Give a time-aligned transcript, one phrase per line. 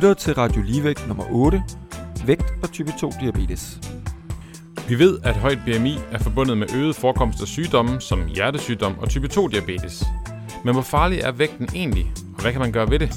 [0.00, 1.62] Lytter til Radio Ligevægt nummer 8,
[2.26, 3.80] vægt og type 2 diabetes.
[4.88, 9.08] Vi ved, at højt BMI er forbundet med øget forekomst af sygdomme som hjertesygdom og
[9.08, 10.04] type 2 diabetes.
[10.64, 13.14] Men hvor farlig er vægten egentlig, og hvad kan man gøre ved det?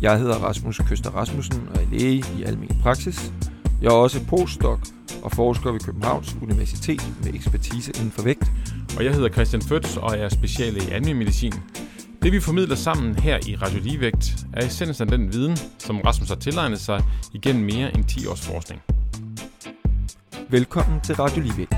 [0.00, 3.32] Jeg hedder Rasmus Køster Rasmussen og er læge i almen praksis.
[3.82, 4.78] Jeg er også postdoc
[5.22, 8.52] og forsker ved Københavns Universitet med ekspertise inden for vægt.
[8.96, 11.54] Og jeg hedder Christian Føds og er speciale i almen medicin.
[12.22, 16.28] Det vi formidler sammen her i Radio Ligevægt er essensen af den viden, som Rasmus
[16.28, 17.00] har tilegnet sig
[17.34, 18.82] igennem mere end 10 års forskning.
[20.50, 21.74] Velkommen til Radio Ligevægt.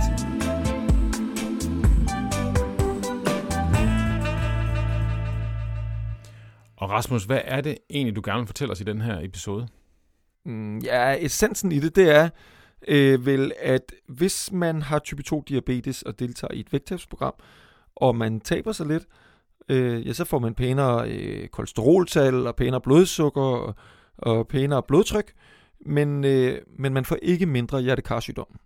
[6.76, 9.68] Og Rasmus, hvad er det egentlig, du gerne vil fortælle os i den her episode?
[10.44, 12.28] Mm, ja, essensen i det, det er
[12.88, 17.34] øh, vel, at hvis man har type 2 diabetes og deltager i et vægttabsprogram,
[17.96, 19.23] og man taber sig lidt, øh,
[19.68, 23.74] øh, ja, så får man pænere øh, kolesteroltal og pænere blodsukker og,
[24.18, 25.32] og pænere blodtryk,
[25.86, 28.58] men, øh, men man får ikke mindre hjertekarsygdom.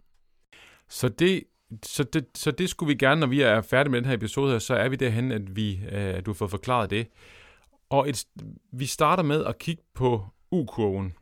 [0.88, 1.44] Så det,
[1.82, 4.52] så, det, så det skulle vi gerne, når vi er færdige med den her episode
[4.52, 7.06] her, så er vi derhen, at vi, øh, du har fået forklaret det.
[7.90, 8.24] Og et,
[8.72, 11.14] vi starter med at kigge på U-kurven.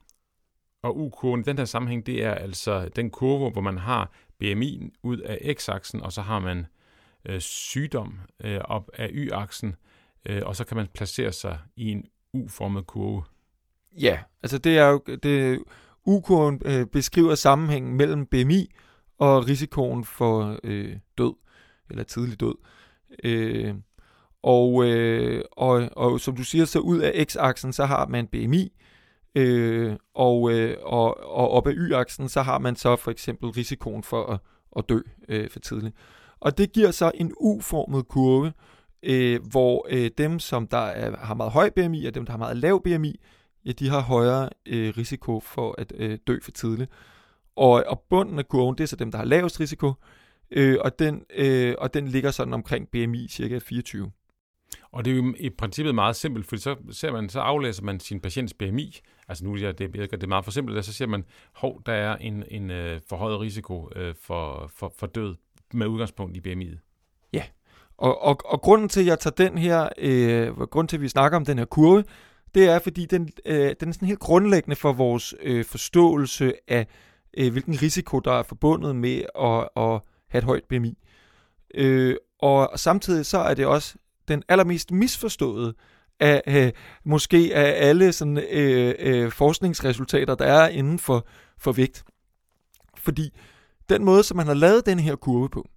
[0.82, 4.90] Og U-kurven i den her sammenhæng, det er altså den kurve, hvor man har BMI
[5.02, 6.66] ud af x-aksen, og så har man
[7.26, 9.76] øh, sygdom øh, op af y-aksen,
[10.26, 13.22] øh, og så kan man placere sig i en U-formet kurve.
[14.00, 15.62] Ja, altså det er jo, det,
[16.06, 18.74] U-kurven øh, beskriver sammenhængen mellem BMI
[19.18, 21.34] og risikoen for øh, død,
[21.90, 22.54] eller tidlig død.
[23.24, 23.74] Øh,
[24.42, 28.72] og, øh, og, og som du siger, så ud af x-aksen, så har man BMI,
[29.34, 34.02] øh, og, øh, og, og op af y-aksen, så har man så for eksempel risikoen
[34.02, 34.40] for at,
[34.76, 35.96] at dø øh, for tidligt.
[36.40, 38.52] Og det giver så en U-formet kurve,
[39.02, 42.38] øh, hvor øh, dem, som der er, har meget høj BMI, og dem, der har
[42.38, 43.20] meget lav BMI,
[43.64, 46.90] ja, de har højere øh, risiko for at øh, dø for tidligt.
[47.56, 49.92] Og, og bunden af kurven, det er så dem, der har lavest risiko,
[50.50, 54.10] øh, og, den, øh, og den ligger sådan omkring BMI cirka 24.
[54.92, 58.00] Og det er jo i princippet meget simpelt, fordi så ser man, så aflæser man
[58.00, 58.98] sin patients BMI.
[59.28, 62.16] Altså nu er det, det er meget for simpelt, så ser man, hov, der er
[62.16, 65.34] en, en øh, forhøjet risiko øh, for, for, for død
[65.72, 67.28] med udgangspunkt i BMI'et.
[67.32, 67.42] Ja,
[67.96, 71.08] og, og, og grunden til, at jeg tager den her, øh, grunden til, at vi
[71.08, 72.04] snakker om den her kurve,
[72.54, 76.86] det er, fordi den, øh, den er sådan helt grundlæggende for vores øh, forståelse af,
[77.38, 80.98] øh, hvilken risiko, der er forbundet med at, at have et højt BMI.
[81.74, 83.94] Øh, og samtidig så er det også
[84.28, 85.74] den allermest misforståede
[86.20, 86.72] af øh,
[87.04, 91.26] måske af alle sådan, øh, øh, forskningsresultater, der er inden for,
[91.58, 92.04] for vægt.
[92.96, 93.30] Fordi
[93.88, 95.68] den måde, som man har lavet den her kurve på,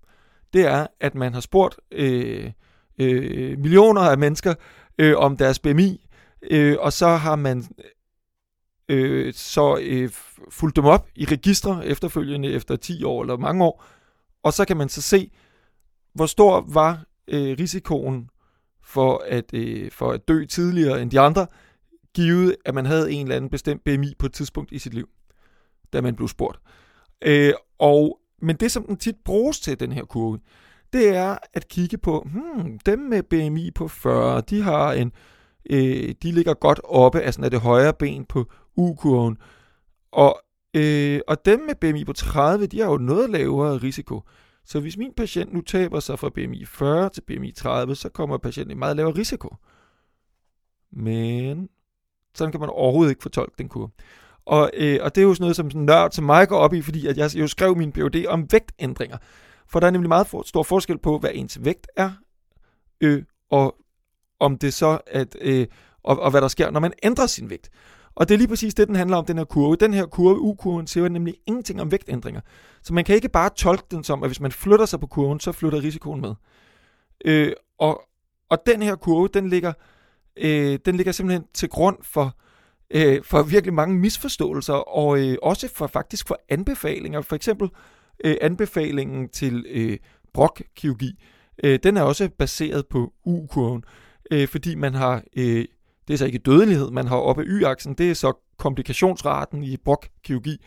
[0.53, 2.51] det er, at man har spurgt øh,
[2.99, 4.53] øh, millioner af mennesker
[4.97, 6.07] øh, om deres BMI,
[6.51, 7.65] øh, og så har man
[8.89, 10.09] øh, så øh,
[10.49, 13.85] fulgt dem op i registre efterfølgende efter 10 år eller mange år,
[14.43, 15.31] og så kan man så se,
[16.13, 18.29] hvor stor var øh, risikoen
[18.83, 21.47] for at, øh, for at dø tidligere end de andre,
[22.13, 25.09] givet at man havde en eller anden bestemt BMI på et tidspunkt i sit liv,
[25.93, 26.59] da man blev spurgt.
[27.21, 30.39] Øh, og, men det, som den tit bruges til, den her kurve,
[30.93, 35.11] det er at kigge på, hmm, dem med BMI på 40, de har en,
[35.69, 39.37] øh, de ligger godt oppe af sådan af det højre ben på U-kurven,
[40.11, 40.41] og,
[40.73, 44.21] øh, og dem med BMI på 30, de har jo noget lavere risiko.
[44.65, 48.37] Så hvis min patient nu taber sig fra BMI 40 til BMI 30, så kommer
[48.37, 49.55] patienten i meget lavere risiko.
[50.91, 51.69] Men
[52.35, 53.89] sådan kan man overhovedet ikke fortolke den kurve.
[54.49, 56.73] Og, øh, og det er jo sådan noget, som sådan nørd som mig går op
[56.73, 59.17] i, fordi at jeg jo skrev min PhD om vægtændringer.
[59.67, 62.11] For der er nemlig meget for, stor forskel på, hvad ens vægt er,
[63.01, 63.75] øh, og
[64.39, 65.67] om det så, at, øh,
[66.03, 67.69] og, og hvad der sker, når man ændrer sin vægt.
[68.15, 69.75] Og det er lige præcis det, den handler om, den her kurve.
[69.75, 72.41] Den her kurve, U-kurven, siger nemlig ingenting om vægtændringer.
[72.83, 75.39] Så man kan ikke bare tolke den som, at hvis man flytter sig på kurven,
[75.39, 76.35] så flytter risikoen med.
[77.25, 78.01] Øh, og,
[78.49, 79.73] og den her kurve, den ligger,
[80.37, 82.35] øh, den ligger simpelthen til grund for,
[82.91, 87.21] øh, for virkelig mange misforståelser, og øh, også for faktisk for anbefalinger.
[87.21, 87.69] For eksempel
[88.25, 89.97] øh, anbefalingen til øh,
[90.33, 91.23] brokkirurgi,
[91.63, 93.83] øh, den er også baseret på U-kurven,
[94.31, 95.23] øh, fordi man har...
[95.37, 95.65] Øh,
[96.07, 100.65] det er så ikke dødelighed, man har oppe y-aksen, det er så komplikationsraten i brokkirurgi.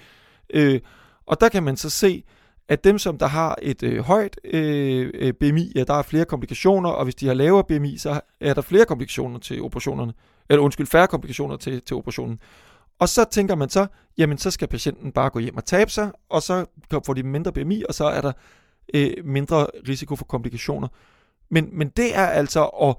[0.54, 0.80] Øh,
[1.26, 2.24] og der kan man så se,
[2.68, 6.24] at dem, som der har et øh, højt øh, øh BMI, ja, der er flere
[6.24, 10.12] komplikationer, og hvis de har lavere BMI, så er der flere komplikationer til operationerne,
[10.50, 12.40] eller undskyld, færre komplikationer til, til operationen.
[12.98, 13.86] Og så tænker man så,
[14.18, 16.66] jamen så skal patienten bare gå hjem og tabe sig, og så
[17.06, 18.32] får de mindre BMI, og så er der
[18.94, 20.88] øh, mindre risiko for komplikationer.
[21.50, 22.94] Men, men det er altså at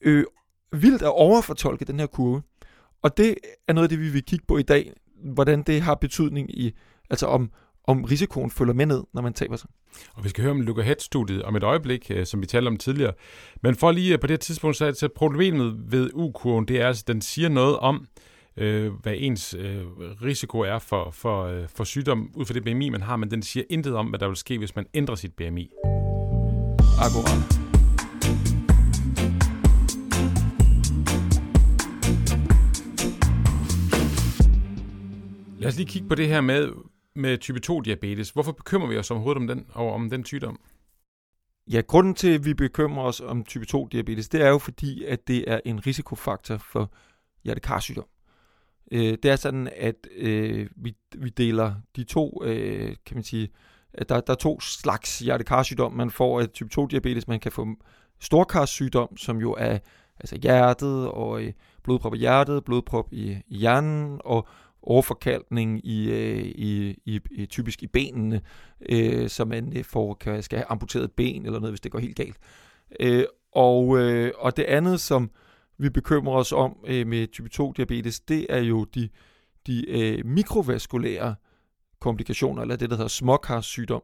[0.00, 0.24] øh,
[0.72, 2.42] vildt at overfortolke den her kurve.
[3.02, 3.34] Og det
[3.68, 4.92] er noget af det, vi vil kigge på i dag,
[5.24, 6.74] hvordan det har betydning i,
[7.10, 7.50] altså om,
[7.84, 9.70] om risikoen følger med ned, når man taber sig.
[10.14, 12.76] Og vi skal høre om Luca Head-studiet om et øjeblik, øh, som vi talte om
[12.76, 13.12] tidligere.
[13.62, 17.02] Men for lige øh, på det tidspunkt, så er problemet ved U-kurven, det er altså,
[17.02, 18.06] at den siger noget om,
[18.56, 19.82] øh, hvad ens øh,
[20.22, 23.42] risiko er for, for, øh, for sygdom ud fra det BMI, man har, men den
[23.42, 25.70] siger intet om, hvad der vil ske, hvis man ændrer sit BMI.
[27.00, 27.58] Akkurat.
[35.58, 36.68] Lad os lige kigge på det her med,
[37.14, 38.30] med type 2-diabetes.
[38.30, 40.60] Hvorfor bekymrer vi os overhovedet om den, over om den sygdom?
[41.70, 45.28] Ja, grunden til, at vi bekymrer os om type 2-diabetes, det er jo fordi, at
[45.28, 46.92] det er en risikofaktor for
[47.44, 48.06] hjertekarsygdom.
[48.92, 53.48] Øh, det er sådan, at øh, vi, vi deler de to, øh, kan man sige,
[53.94, 55.92] at der, der er to slags hjertekarsygdom.
[55.92, 57.66] Man får af type 2-diabetes, man kan få
[58.20, 59.78] storkarsygdom, som jo er
[60.20, 64.48] altså hjertet og øh, blodprop i hjertet, blodprop i, i hjernen og
[64.82, 68.40] overforkalkning i, øh, i, i, i typisk i benene,
[68.88, 71.98] øh, så man øh, får, kan, skal have amputeret ben eller noget, hvis det går
[71.98, 72.36] helt galt.
[73.00, 75.30] Øh, og, øh, og det andet, som
[75.78, 79.08] vi bekymrer os om øh, med type 2 diabetes, det er jo de,
[79.66, 81.34] de øh, mikrovaskulære
[82.00, 84.02] komplikationer, eller det, der hedder småkarsygdom,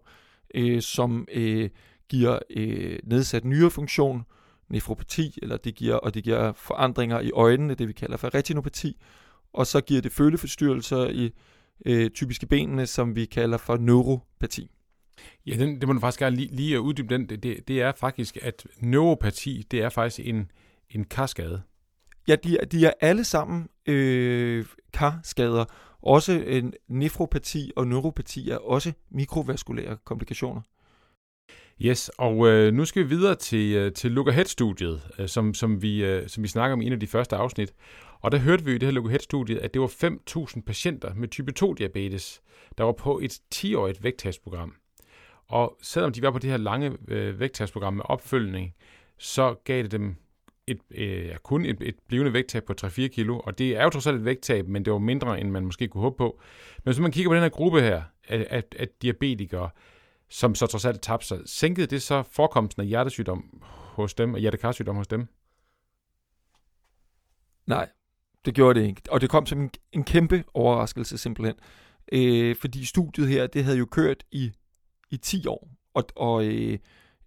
[0.55, 1.71] øh, som øh,
[2.09, 4.25] giver øh, nedsat nyrefunktion,
[4.69, 8.97] nefropati, eller det giver, og det giver forandringer i øjnene, det vi kalder for retinopati,
[9.53, 11.31] og så giver det føleforstyrrelser i
[11.87, 14.71] øh, typiske benene, som vi kalder for neuropati.
[15.47, 17.29] Ja, den, det må du faktisk gerne lige, lige uddybe den.
[17.29, 20.51] Det, det er faktisk, at neuropati, det er faktisk en,
[20.91, 21.63] en karskade.
[22.29, 25.65] Ja, de, de er alle sammen øh, karskader.
[26.03, 30.61] Også en nefropati og neuropati er også mikrovaskulære komplikationer.
[31.83, 35.83] Yes, og øh, nu skal vi videre til, øh, til Look Ahead-studiet, øh, som, som,
[35.83, 37.75] vi, øh, som vi snakker om i en af de første afsnit.
[38.21, 41.29] Og der hørte vi i det her Look Ahead-studiet, at det var 5.000 patienter med
[41.29, 42.43] type 2-diabetes,
[42.79, 44.75] der var på et 10-årigt vægttabsprogram.
[45.49, 48.75] Og selvom de var på det her lange øh, vægttabsprogram med opfølgning,
[49.19, 50.17] så gav det dem
[50.67, 54.07] et, øh, kun et, et blivende vægttab på 3-4 kilo, og det er jo trods
[54.07, 56.41] alt et vægttab, men det var mindre, end man måske kunne håbe på.
[56.85, 59.71] Men hvis man kigger på den her gruppe her af, af, af diabetikere,
[60.29, 63.63] som så trods alt tabte sig, sænkede det så forekomsten af hjertesygdom
[63.95, 65.27] hos dem, og hjertekarsygdom hos dem?
[67.67, 67.89] Nej,
[68.45, 69.03] det gjorde det ikke.
[69.11, 71.55] Og det kom som en, en kæmpe overraskelse simpelthen.
[72.13, 74.53] Øh, fordi studiet her, det havde jo kørt i,
[75.11, 75.69] i 10 år.
[75.95, 76.79] Og, og øh,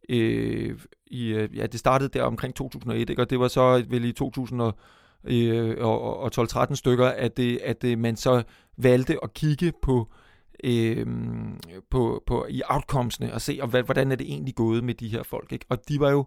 [0.10, 3.22] øh, i, øh, ja, det startede der omkring 2001, ikke?
[3.22, 4.62] og det var så vel i 2000
[5.24, 8.44] øh, og, og 12-13 stykker, at, det, at det, man så
[8.78, 10.12] valgte at kigge på,
[10.64, 11.08] øh,
[11.90, 15.24] på, på i outcomesne og se, og hvordan er det egentlig gået med de her
[15.24, 15.52] folk.
[15.52, 15.66] Ikke?
[15.70, 16.26] Og de var jo,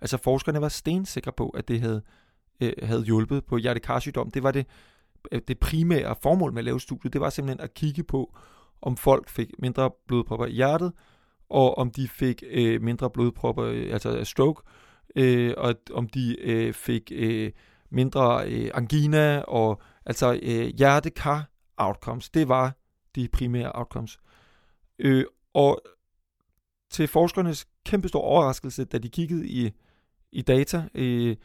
[0.00, 2.02] altså forskerne var stensikre på, at det havde,
[2.60, 4.30] øh, havde hjulpet på hjertekarsygdom.
[4.30, 4.66] Det var det,
[5.32, 8.36] øh, det primære formål med at lave studiet, det var simpelthen at kigge på,
[8.82, 10.92] om folk fik mindre blodpropper i hjertet,
[11.48, 14.62] og om de fik øh, mindre blodpropper, øh, altså stroke,
[15.16, 17.52] øh, og om de øh, fik øh,
[17.90, 22.30] mindre øh, angina, og altså øh, hjertekar outcomes.
[22.30, 22.74] Det var
[23.16, 24.18] de primære outcomes.
[24.98, 25.82] Øh, og
[26.90, 29.72] til forskernes kæmpestor overraskelse, da de kiggede i,
[30.32, 31.36] i data øh,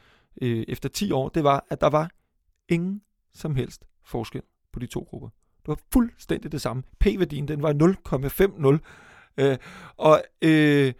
[0.41, 2.09] øh, efter 10 år, det var, at der var
[2.69, 3.01] ingen
[3.33, 4.41] som helst forskel
[4.73, 5.29] på de to grupper.
[5.61, 6.83] Det var fuldstændig det samme.
[6.99, 7.73] P-værdien, den var
[9.37, 9.43] 0,50.
[9.43, 9.57] Øh,
[9.97, 10.93] og øh,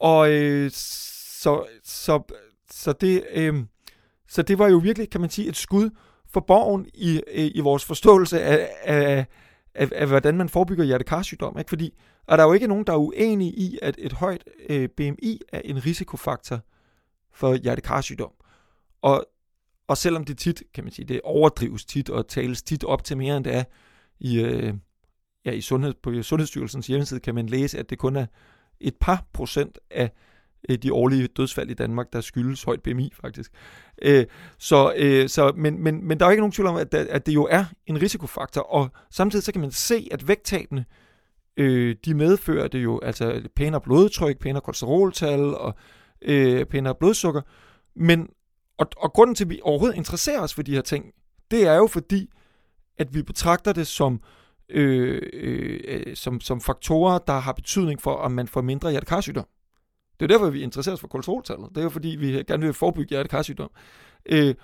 [0.00, 2.22] og øh, så, så,
[2.70, 3.54] så, det, øh,
[4.28, 5.90] så det var jo virkelig, kan man sige, et skud
[6.32, 9.26] for borgen i, øh, i vores forståelse af, af,
[9.74, 11.58] af, af, hvordan man forebygger hjertekarsygdom.
[11.58, 11.68] Ikke?
[11.68, 11.94] Fordi
[12.30, 15.40] og der er jo ikke nogen, der er uenige i, at et højt øh, BMI
[15.48, 16.60] er en risikofaktor
[17.32, 18.32] for hjertekarsygdom.
[19.02, 19.26] Og,
[19.88, 23.16] og selvom det tit, kan man sige, det overdrives tit og tales tit op til
[23.16, 23.64] mere end det er
[24.20, 24.74] i, øh,
[25.44, 28.26] ja, i sundhed, på Sundhedsstyrelsens hjemmeside kan man læse, at det kun er
[28.80, 30.10] et par procent af
[30.68, 33.52] øh, de årlige dødsfald i Danmark, der skyldes højt BMI faktisk.
[34.02, 34.26] Øh,
[34.58, 37.34] så, øh, så, men, men, men der er ikke nogen tvivl om, at, at det
[37.34, 40.84] jo er en risikofaktor, og samtidig så kan man se, at vægttabene,
[41.56, 45.74] øh, de medfører det jo, altså pænere blodtryk, pænere kolesteroltal og
[46.22, 47.40] øh, pænere blodsukker,
[47.96, 48.28] men
[48.78, 51.04] og, og grunden til, at vi overhovedet interesserer os for de her ting,
[51.50, 52.30] det er jo fordi,
[52.98, 54.20] at vi betragter det som,
[54.68, 59.46] øh, øh, øh som, som faktorer, der har betydning for, om man får mindre hjertekarsygdom.
[60.20, 61.68] Det er derfor, vi interesserer os for kolesteroltallet.
[61.68, 63.70] Det er jo fordi, vi gerne vil forebygge hjertekarsygdom.
[64.26, 64.54] Øh,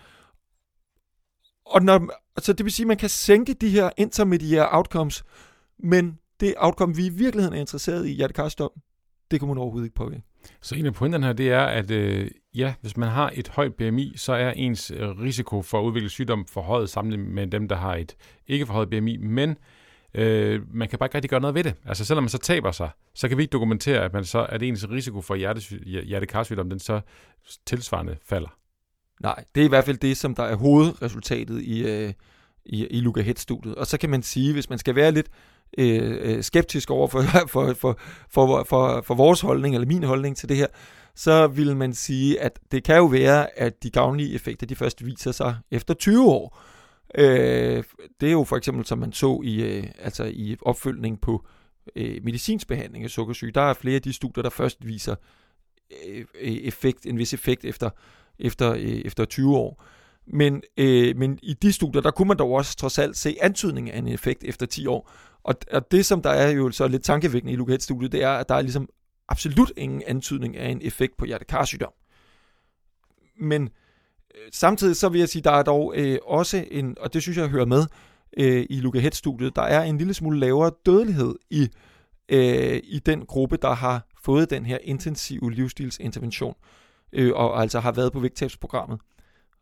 [1.66, 5.25] og når, så det vil sige, at man kan sænke de her intermediære outcomes,
[5.78, 8.70] men det outcome, vi i virkeligheden er interesseret i hjertekarsygdom,
[9.30, 10.22] det kan man overhovedet ikke påvirke.
[10.60, 13.75] Så en af pointerne her, det er, at øh, ja, hvis man har et højt
[13.75, 17.76] BMI, så er ens øh, risiko for at udvikle sygdom forhøjet sammenlignet med dem, der
[17.76, 19.56] har et ikke forhøjet BMI, men
[20.14, 21.75] øh, man kan bare ikke rigtig gøre noget ved det.
[21.84, 24.62] Altså selvom man så taber sig, så kan vi ikke dokumentere, at, man så, at
[24.62, 25.34] ens risiko for
[26.04, 27.00] hjertekarsygdom, den så
[27.66, 28.58] tilsvarende falder.
[29.20, 32.12] Nej, det er i hvert fald det, som der er hovedresultatet i, øh,
[32.66, 33.75] i, i Luca Head-studiet.
[33.75, 35.30] Og så kan man sige, hvis man skal være lidt
[35.78, 37.98] øh, øh skeptisk over for, for, for,
[38.30, 40.66] for, for, for vores holdning, eller min holdning til det her,
[41.14, 45.06] så vil man sige, at det kan jo være, at de gavnlige effekter, de først
[45.06, 46.58] viser sig efter 20 år.
[47.16, 47.85] Øh,
[48.20, 51.46] det er jo for eksempel, som man så i, øh, altså i opfølgning på
[51.96, 53.52] øh, medicinsk behandling af sukkersyge.
[53.52, 55.14] Der er flere af de studier, der først viser
[56.06, 57.90] øh, øh effekt, en vis effekt efter,
[58.38, 59.85] efter, øh, efter 20 år.
[60.26, 63.90] Men, øh, men i de studier, der kunne man dog også trods alt se antydning
[63.90, 65.11] af en effekt efter 10 år.
[65.42, 68.49] Og, og det, som der er jo så lidt tankevækkende i Lukat-studiet, det er, at
[68.49, 68.88] der er ligesom
[69.28, 71.92] absolut ingen antydning af en effekt på hjertekarsygdom.
[73.40, 73.86] Men øh,
[74.52, 77.49] samtidig så vil jeg sige, der er dog øh, også en, og det synes jeg
[77.49, 77.87] hører med
[78.37, 81.69] øh, i Luca studiet der er en lille smule lavere dødelighed i,
[82.28, 86.55] øh, i den gruppe, der har fået den her intensive livsstilsintervention,
[87.12, 89.00] øh, og altså har været på vægttabsprogrammet.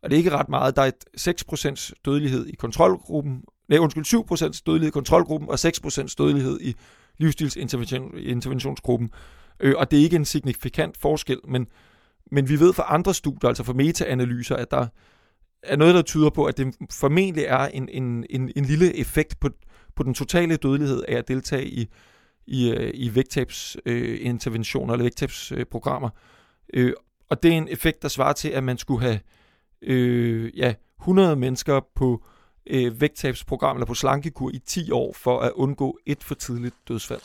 [0.03, 0.75] Og det er ikke ret meget.
[0.75, 6.15] Der er et 6% dødelighed i kontrolgruppen, nej, undskyld, 7% dødelighed i kontrolgruppen, og 6%
[6.17, 6.75] dødelighed i
[7.17, 9.11] livsstilsinterventionsgruppen.
[9.59, 11.67] Øh, og det er ikke en signifikant forskel, men,
[12.31, 14.87] men vi ved fra andre studier, altså fra metaanalyser, at der
[15.63, 19.39] er noget, der tyder på, at det formentlig er en, en, en, en lille effekt
[19.39, 19.49] på,
[19.95, 21.89] på den totale dødelighed af at deltage i,
[22.47, 26.09] i, øh, i vægttabsinterventioner øh, eller vægttabsprogrammer.
[26.73, 26.93] Øh,
[27.29, 29.19] og det er en effekt, der svarer til, at man skulle have
[29.81, 32.23] øh, ja, 100 mennesker på
[32.67, 37.21] øh, vægttabsprogram eller på slankekur i 10 år for at undgå et for tidligt dødsfald.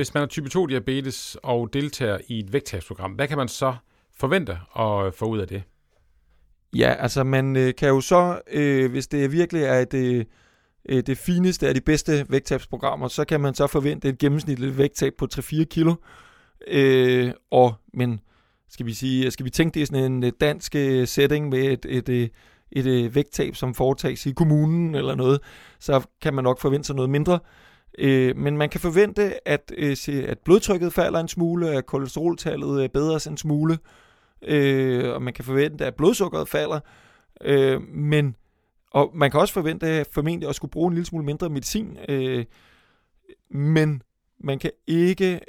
[0.00, 3.74] Hvis man har type 2 diabetes og deltager i et vægttabsprogram, hvad kan man så
[4.16, 5.62] forvente at få ud af det?
[6.76, 10.24] Ja, altså man øh, kan jo så, øh, hvis det virkelig er et, øh,
[11.06, 15.26] det fineste af de bedste vægttabsprogrammer, så kan man så forvente et gennemsnitligt vægttab på
[15.34, 15.94] 3-4 kilo.
[16.68, 18.20] Øh, og, men
[18.68, 21.62] skal vi, sige, skal vi tænke det i sådan en øh, dansk øh, setting med
[21.62, 22.28] et, et, øh,
[22.72, 25.40] et, et vægttab, som foretages i kommunen eller noget,
[25.78, 27.38] så kan man nok forvente sig noget mindre.
[27.98, 32.82] Øh, men man kan forvente, at, øh, se, at blodtrykket falder en smule, at kolesteroltallet
[32.82, 33.78] øh, bedres en smule,
[34.42, 36.80] øh, og man kan forvente, at blodsukkeret falder.
[37.40, 38.36] Øh, men
[38.90, 42.44] og man kan også forvente formentlig at skulle bruge en lille smule mindre medicin, øh,
[43.50, 44.02] men
[44.38, 45.40] man kan ikke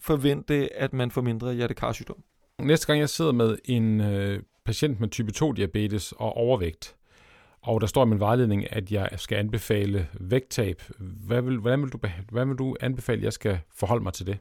[0.00, 2.16] forvente, at man får mindre hjertekarsygdom.
[2.62, 6.96] Næste gang jeg sidder med en øh, patient med type 2 diabetes og overvægt,
[7.62, 10.82] og der står i min vejledning, at jeg skal anbefale vægttab.
[10.98, 11.98] Hvad vil, hvordan vil du,
[12.30, 14.38] hvad vil du anbefale, at jeg skal forholde mig til det?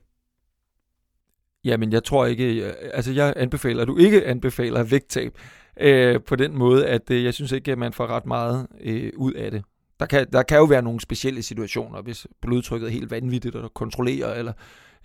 [1.64, 5.38] Jamen, jeg tror ikke, øh, altså jeg anbefaler, at du ikke anbefaler vægttab
[5.80, 9.12] øh, på den måde, at øh, jeg synes ikke, at man får ret meget øh,
[9.18, 9.64] ud af det.
[10.00, 13.74] Der kan, der kan jo være nogle specielle situationer, hvis blodtrykket er helt vanvittigt at
[13.74, 14.54] kontrollere, eller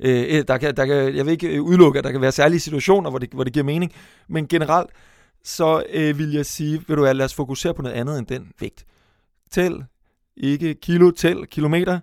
[0.00, 2.32] øh, øh der kan, der kan, jeg vil ikke øh, udelukke, at der kan være
[2.32, 3.92] særlige situationer, hvor det, hvor det giver mening,
[4.28, 4.90] men generelt,
[5.46, 8.52] så øh, vil jeg sige, vil du lad os fokusere på noget andet end den
[8.60, 8.86] vægt.
[9.50, 9.84] Tæl,
[10.36, 12.00] ikke kilo, tæl kilometer,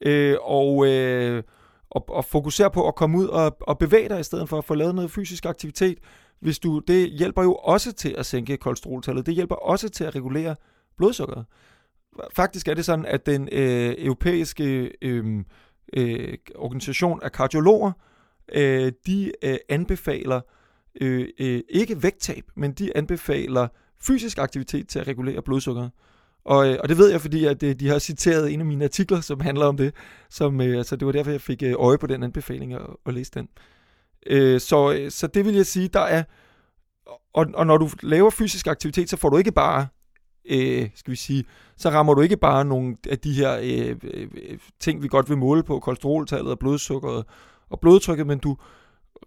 [0.00, 1.42] øh, og, øh,
[1.90, 4.64] og, og fokusere på at komme ud og, og bevæge dig i stedet for at
[4.64, 5.98] få lavet noget fysisk aktivitet.
[6.40, 9.26] Hvis du, det hjælper jo også til at sænke kolesteroltallet.
[9.26, 10.56] Det hjælper også til at regulere
[10.96, 11.44] blodsukkeret.
[12.32, 15.44] Faktisk er det sådan, at den øh, europæiske øh,
[15.92, 17.92] øh, organisation af kardiologer,
[18.52, 20.40] øh, de øh, anbefaler
[21.00, 23.68] øh, øh, ikke vægttab, men de anbefaler
[24.00, 25.90] fysisk aktivitet til at regulere blodsukkeret.
[26.44, 28.84] Og, øh, og det ved jeg, fordi at øh, de har citeret en af mine
[28.84, 29.94] artikler, som handler om det.
[30.30, 33.12] Som, øh, altså, det var derfor, jeg fik øh, øje på den anbefaling og, og
[33.12, 33.48] læste den.
[34.26, 36.22] Øh, så, øh, så det vil jeg sige, der er...
[37.34, 39.86] Og, og når du laver fysisk aktivitet, så får du ikke bare
[40.50, 41.44] øh, skal vi sige,
[41.76, 45.28] så rammer du ikke bare nogle af de her øh, øh, øh ting, vi godt
[45.28, 47.24] vil måle på, kolesteroltallet og blodsukkeret
[47.70, 48.56] og blodtrykket, men du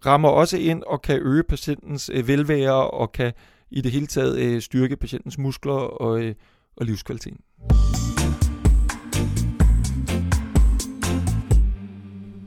[0.06, 3.32] rammer også ind og kan øge patientens øh, velvære og kan
[3.70, 6.34] i det hele taget øh, styrke patientens muskler og, øh,
[6.76, 7.40] og livskvaliteten.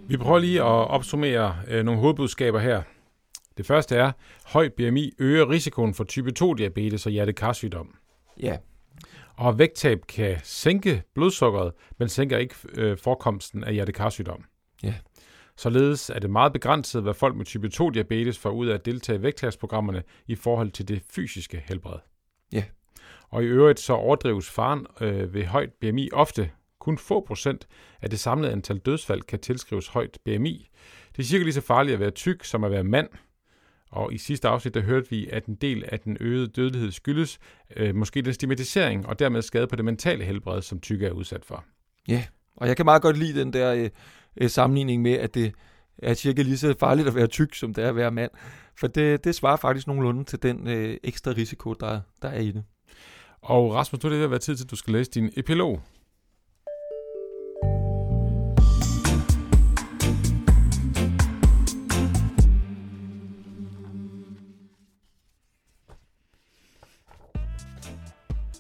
[0.08, 2.82] Vi prøver lige at opsummere øh, nogle hovedbudskaber her.
[3.58, 4.12] Det første er,
[4.46, 7.96] høj BMI øger risikoen for type 2-diabetes og hjertekarsygdom.
[8.40, 8.58] Ja.
[9.36, 14.44] Og vægttab kan sænke blodsukkeret, men sænker ikke øh, forekomsten af hjertekarsygdom.
[14.84, 14.94] Ja.
[15.60, 19.20] Således er det meget begrænset, hvad folk med type 2-diabetes får ud af at deltage
[19.20, 22.00] i vægttabsprogrammerne i forhold til det fysiske helbred.
[22.52, 22.64] Ja.
[23.30, 26.52] Og i øvrigt så overdrives faren øh, ved højt BMI ofte.
[26.80, 27.68] Kun få procent
[28.02, 30.70] af det samlede antal dødsfald kan tilskrives højt BMI.
[31.16, 33.10] Det er cirka lige så farligt at være tyk som at være mand.
[33.92, 37.40] Og i sidste afsnit, der hørte vi, at en del af den øgede dødelighed skyldes
[37.76, 41.46] øh, måske den stigmatisering og dermed skade på det mentale helbred, som tykke er udsat
[41.46, 41.64] for.
[42.08, 42.24] Ja,
[42.56, 43.90] og jeg kan meget godt lide den der øh,
[44.40, 45.54] øh, sammenligning med, at det
[45.98, 48.32] er cirka lige så farligt at være tyk, som det er at være mand.
[48.80, 52.52] For det, det svarer faktisk nogenlunde til den øh, ekstra risiko, der, der er i
[52.52, 52.64] det.
[53.42, 55.30] Og Rasmus, nu er det ved at være tid til, at du skal læse din
[55.38, 55.82] epilog.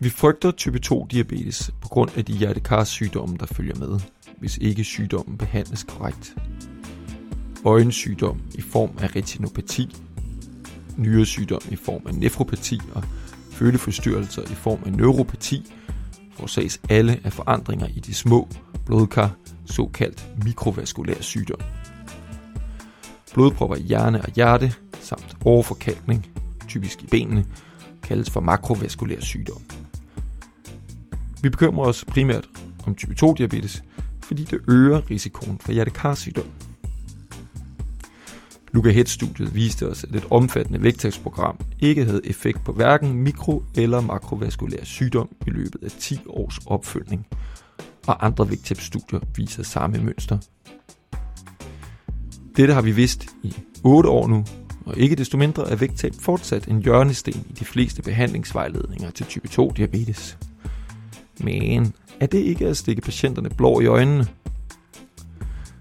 [0.01, 3.99] Vi frygter type 2 diabetes på grund af de hjertekarsygdomme, der følger med,
[4.39, 6.35] hvis ikke sygdommen behandles korrekt.
[7.65, 9.95] Øjensygdom i form af retinopati,
[10.97, 13.03] nyresygdom i form af nefropati og
[13.51, 15.73] føleforstyrrelser i form af neuropati
[16.39, 18.47] forårsages alle af forandringer i de små
[18.85, 21.59] blodkar, såkaldt mikrovaskulær sygdom.
[23.33, 26.27] Blodpropper i hjerne og hjerte samt overforkalkning,
[26.67, 27.45] typisk i benene,
[28.03, 29.61] kaldes for makrovaskulær sygdom.
[31.41, 32.49] Vi bekymrer os primært
[32.87, 33.83] om type 2 diabetes,
[34.29, 36.45] fordi det øger risikoen for hjertekarsygdom.
[38.71, 44.01] Luca Head-studiet viste os, at et omfattende vægttabsprogram ikke havde effekt på hverken mikro- eller
[44.01, 47.27] makrovaskulær sygdom i løbet af 10 års opfølgning,
[48.07, 50.37] og andre vægttabsstudier viser samme mønster.
[52.57, 54.45] Dette har vi vidst i 8 år nu,
[54.85, 59.47] og ikke desto mindre er vægttab fortsat en hjørnesten i de fleste behandlingsvejledninger til type
[59.47, 60.37] 2 diabetes.
[61.39, 64.27] Men er det ikke at stikke patienterne blå i øjnene?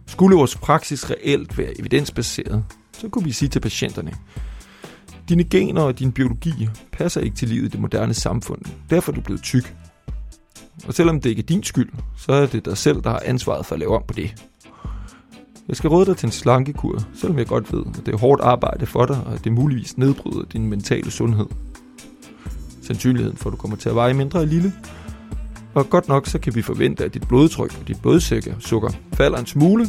[0.06, 4.12] Skulle vores praksis reelt være evidensbaseret, så kunne vi sige til patienterne,
[5.28, 8.60] dine gener og din biologi passer ikke til livet i det moderne samfund.
[8.90, 9.76] Derfor er du blevet tyk.
[10.86, 13.66] Og selvom det ikke er din skyld, så er det dig selv, der har ansvaret
[13.66, 14.44] for at lave om på det.
[15.68, 18.42] Jeg skal råde dig til en slankekur, selvom jeg godt ved, at det er hårdt
[18.42, 21.46] arbejde for dig, og at det muligvis nedbryder din mentale sundhed.
[22.82, 24.72] Sandsynligheden for, at du kommer til at veje mindre er lille,
[25.78, 29.46] og godt nok så kan vi forvente, at dit blodtryk og dit blodsukker falder en
[29.46, 29.86] smule,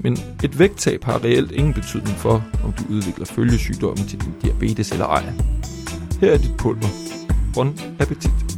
[0.00, 4.92] men et vægttab har reelt ingen betydning for, om du udvikler følgesygdommen til din diabetes
[4.92, 5.32] eller ej.
[6.20, 6.88] Her er dit pulver.
[7.54, 8.57] Bon appetit.